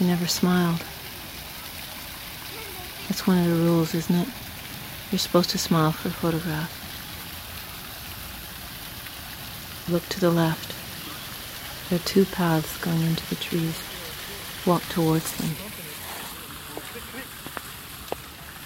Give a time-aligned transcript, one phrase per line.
[0.00, 0.82] She never smiled.
[3.06, 4.28] That's one of the rules, isn't it?
[5.12, 6.72] You're supposed to smile for a photograph.
[9.90, 10.74] Look to the left.
[11.90, 13.78] There are two paths going into the trees.
[14.64, 15.50] Walk towards them.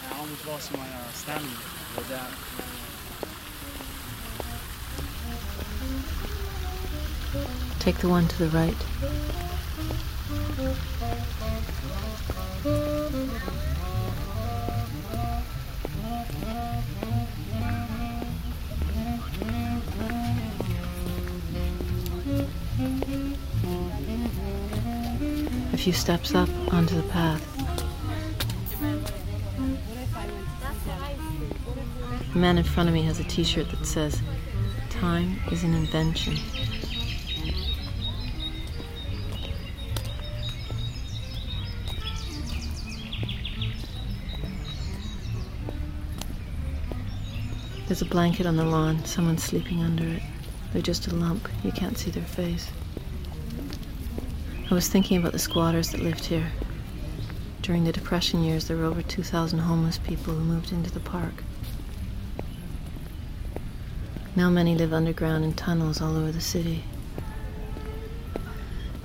[0.09, 1.49] I almost lost my uh, stamina
[1.97, 2.31] with that.
[7.81, 9.34] Take the one to the right.
[10.65, 10.71] A
[25.77, 27.43] few steps up onto the path.
[32.33, 34.23] The man in front of me has a t shirt that says,
[34.89, 36.39] Time is an invention.
[47.87, 49.05] There's a blanket on the lawn.
[49.05, 50.23] Someone's sleeping under it.
[50.73, 51.49] They're just a lump.
[51.63, 52.71] You can't see their face.
[54.71, 56.51] I was thinking about the squatters that lived here.
[57.61, 61.45] During the Depression years, there were over 2,000 homeless people who moved into the park.
[64.35, 66.85] Now many live underground in tunnels all over the city.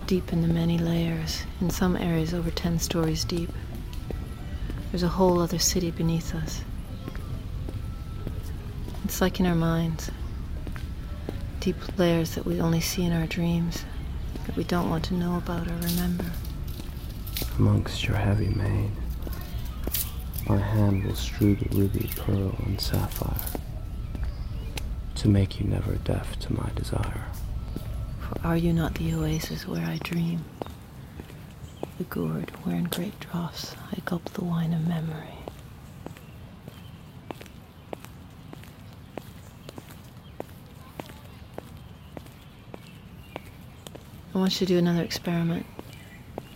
[0.07, 3.51] Deep in the many layers, in some areas over 10 stories deep.
[4.91, 6.63] There's a whole other city beneath us.
[9.19, 10.11] It's like in our minds.
[11.59, 13.83] Deep layers that we only see in our dreams,
[14.45, 16.23] that we don't want to know about or remember.
[17.57, 18.95] Amongst your heavy mane,
[20.47, 23.35] my hand will strew the ruby, pearl, and sapphire
[25.15, 27.25] to make you never deaf to my desire.
[28.21, 30.45] For are you not the oasis where I dream?
[31.97, 35.38] The gourd where in great draughts I gulp the wine of memory.
[44.39, 45.65] I want you to do another experiment.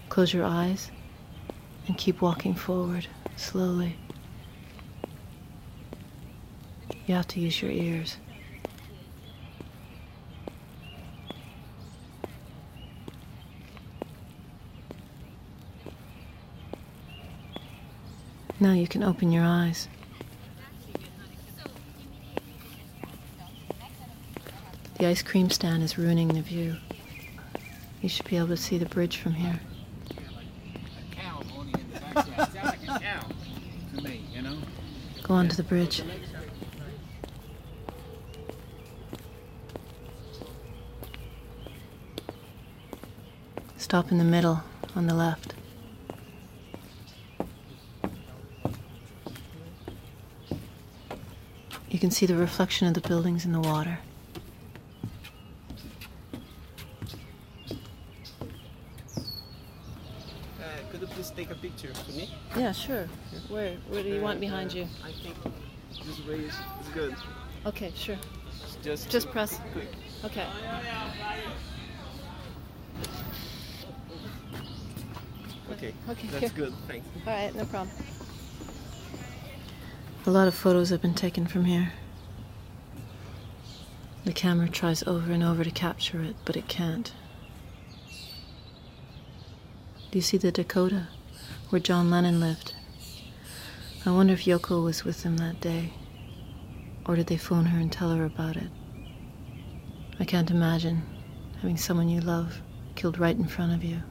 [0.07, 0.89] Close your eyes
[1.85, 3.97] and keep walking forward slowly.
[7.05, 8.15] You have to use your ears.
[18.61, 19.89] Now you can open your eyes.
[24.99, 26.77] The ice cream stand is ruining the view.
[28.03, 29.61] You should be able to see the bridge from here.
[30.11, 31.41] A cow
[32.99, 33.19] to?
[35.23, 36.03] Go the bridge.
[43.77, 44.61] Stop in the middle
[44.97, 45.53] on the left.
[51.89, 53.99] You can see the reflection of the buildings in the water.
[61.13, 62.29] Uh, could you please take a picture to me?
[62.57, 63.07] Yeah, sure.
[63.49, 64.87] Where where do you want behind you?
[65.03, 65.35] I think
[66.05, 67.15] this way is, is good.
[67.65, 68.17] Okay, sure.
[68.81, 69.59] Just Just press.
[69.71, 69.87] quick.
[70.25, 70.47] Okay.
[75.71, 75.93] Okay.
[76.09, 76.49] Okay, That's here.
[76.55, 76.73] good.
[76.87, 77.07] Thanks.
[77.25, 77.89] All right, no problem.
[80.25, 81.91] A lot of photos have been taken from here.
[84.25, 87.11] The camera tries over and over to capture it, but it can't.
[90.13, 91.07] Do you see the Dakota,
[91.69, 92.75] where John Lennon lived?
[94.05, 95.91] I wonder if Yoko was with him that day.
[97.07, 98.69] Or did they phone her and tell her about it?
[100.19, 101.01] I can't imagine
[101.61, 102.61] having someone you love
[102.93, 104.03] killed right in front of you.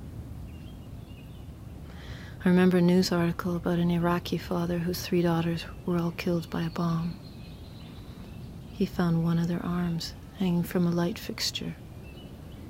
[2.45, 6.51] I remember a news article about an Iraqi father whose three daughters were all killed
[6.51, 7.17] by a bomb.
[8.73, 11.77] He found one of their arms hanging from a light fixture.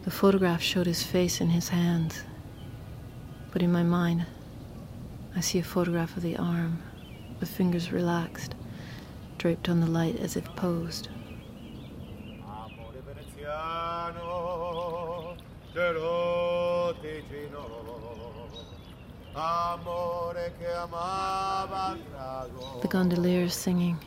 [0.02, 2.24] The photograph showed his face in his hands.
[3.52, 4.24] But in my mind,
[5.36, 6.82] I see a photograph of the arm,
[7.38, 8.54] the fingers relaxed,
[9.36, 11.10] draped on the light as if posed.
[22.80, 23.98] The gondoliers singing.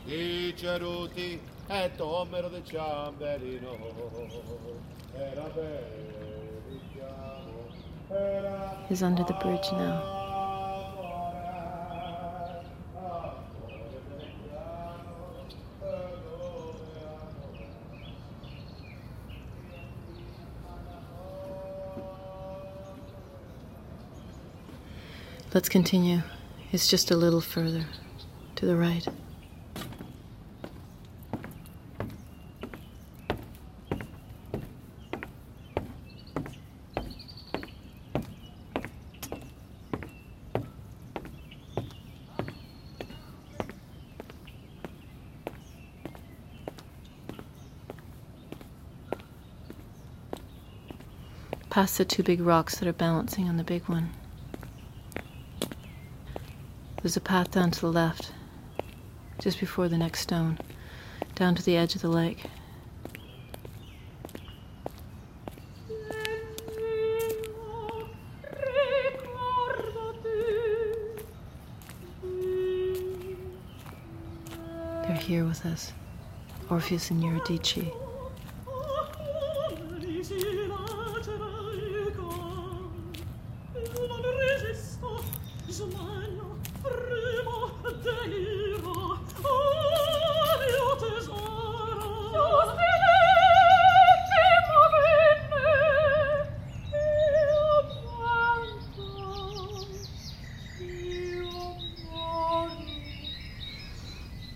[8.07, 10.15] I ceruti tomero del ciambellino, era bellissimo, era He's under the bridge now.
[25.53, 26.21] Let's continue.
[26.73, 27.85] It's just a little further
[28.55, 29.07] to the right.
[51.75, 54.09] Past the two big rocks that are balancing on the big one.
[57.01, 58.31] There's a path down to the left,
[59.41, 60.57] just before the next stone,
[61.35, 62.45] down to the edge of the lake.
[75.01, 75.91] They're here with us,
[76.69, 78.04] Orpheus and Eurydice.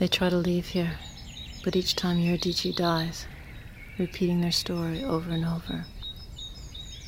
[0.10, 0.98] Try to leave here,
[1.64, 3.28] but each time Eurydice dies,
[3.98, 5.86] repeating their story over and over.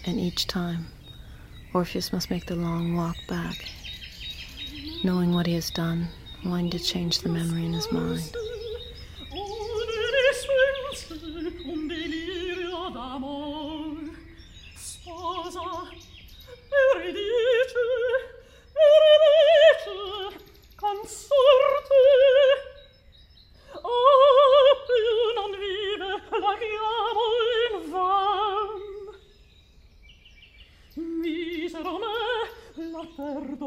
[0.05, 0.87] And each time,
[1.73, 3.65] Orpheus must make the long walk back,
[5.03, 6.07] knowing what he has done,
[6.45, 8.35] wanting to change the memory in his mind.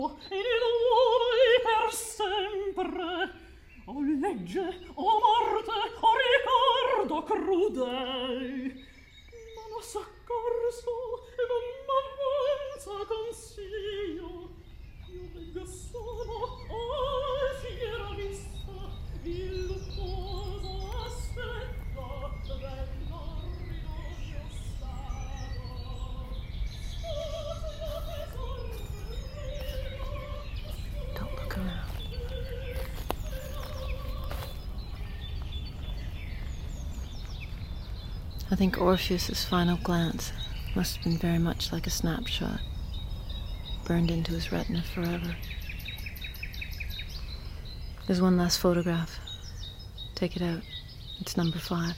[0.07, 3.43] il e di per sempre.
[3.87, 5.71] O legge o morte
[6.01, 8.73] o ricordo crudel.
[9.57, 11.04] Non ho soccorso
[38.55, 40.33] I think Orpheus's final glance
[40.77, 42.61] must have been very much like a snapshot,
[43.85, 45.35] burned into his retina forever.
[48.07, 49.19] There's one last photograph.
[50.15, 50.63] Take it out.
[51.21, 51.97] It's number five.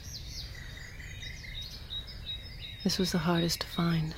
[2.83, 4.15] This was the hardest to find.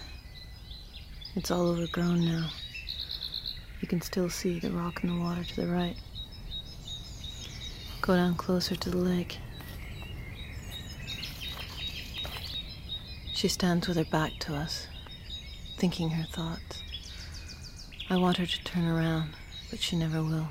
[1.36, 2.52] It's all overgrown now.
[3.82, 5.98] You can still see the rock in the water to the right.
[8.00, 9.40] Go down closer to the lake.
[13.40, 14.88] She stands with her back to us,
[15.78, 16.84] thinking her thoughts.
[18.10, 19.30] I want her to turn around,
[19.70, 20.50] but she never will.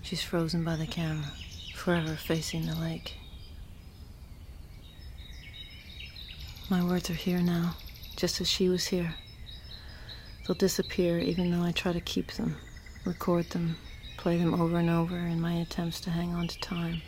[0.00, 1.30] She's frozen by the camera,
[1.74, 3.18] forever facing the lake.
[6.70, 7.76] My words are here now,
[8.16, 9.14] just as she was here.
[10.46, 12.56] They'll disappear even though I try to keep them,
[13.04, 13.76] record them,
[14.16, 17.02] play them over and over in my attempts to hang on to time.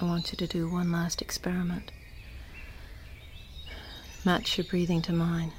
[0.00, 1.92] I want you to do one last experiment.
[4.24, 5.52] Match your breathing to mine.